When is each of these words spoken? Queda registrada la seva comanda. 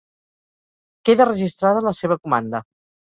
Queda 1.09 1.27
registrada 1.31 1.85
la 1.89 1.93
seva 2.01 2.19
comanda. 2.25 2.63